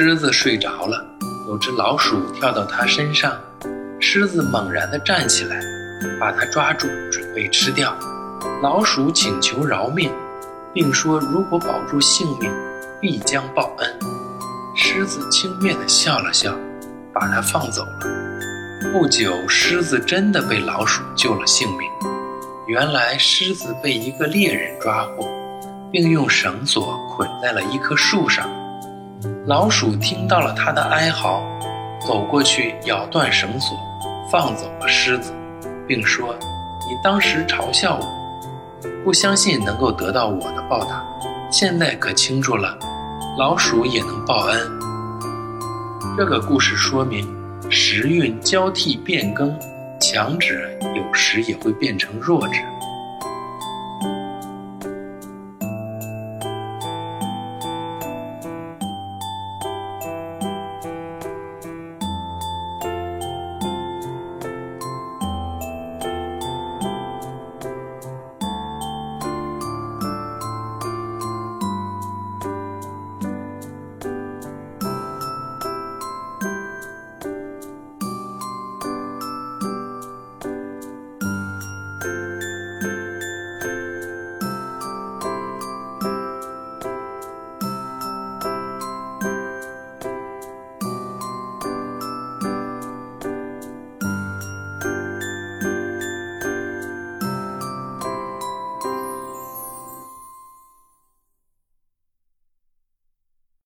[0.00, 1.04] 狮子睡着了，
[1.48, 3.36] 有只老鼠跳到它身上，
[3.98, 5.60] 狮子猛然地站起来，
[6.20, 7.92] 把它抓住，准备吃掉。
[8.62, 10.08] 老鼠请求饶命，
[10.72, 12.48] 并说如果保住性命，
[13.00, 13.98] 必将报恩。
[14.76, 16.56] 狮子轻蔑地笑了笑，
[17.12, 17.98] 把它放走了。
[18.92, 21.80] 不久，狮子真的被老鼠救了性命。
[22.68, 25.28] 原来，狮子被一个猎人抓获，
[25.90, 28.48] 并用绳索捆在了一棵树上。
[29.48, 31.42] 老鼠听到了他的哀嚎，
[32.06, 33.78] 走过去咬断绳索，
[34.30, 35.32] 放走了狮子，
[35.86, 36.34] 并说
[36.86, 38.06] ：“你当时嘲笑我，
[39.02, 41.02] 不相信能够得到我的报答，
[41.50, 42.78] 现在可清楚了，
[43.38, 44.60] 老鼠也能报恩。”
[46.14, 47.26] 这个故事说明，
[47.70, 49.58] 时运交替变更，
[49.98, 50.54] 强者
[50.94, 52.58] 有时也会变成弱者。